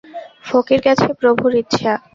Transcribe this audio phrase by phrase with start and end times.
[0.47, 1.93] ফকির গেছে, প্রভুর ইচ্ছা।